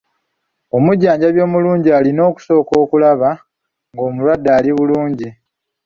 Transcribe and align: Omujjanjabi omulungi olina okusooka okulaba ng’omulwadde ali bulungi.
Omujjanjabi 0.75 1.39
omulungi 1.47 1.89
olina 1.99 2.21
okusooka 2.29 2.73
okulaba 2.83 3.29
ng’omulwadde 3.91 4.49
ali 4.57 4.71
bulungi. 4.77 5.29